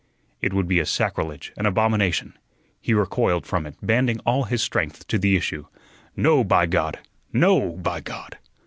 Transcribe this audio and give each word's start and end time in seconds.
It 0.41 0.51
would 0.51 0.67
be 0.67 0.79
a 0.79 0.85
sacrilege, 0.87 1.53
an 1.57 1.67
abomination. 1.67 2.33
He 2.81 2.95
recoiled 2.95 3.45
from 3.45 3.67
it, 3.67 3.75
banding 3.83 4.17
all 4.25 4.45
his 4.45 4.63
strength 4.63 5.05
to 5.09 5.19
the 5.19 5.35
issue. 5.35 5.67
"No, 6.15 6.43
by 6.43 6.65
God! 6.65 6.97
No, 7.31 7.73
by 7.73 7.99
God!" 7.99 8.39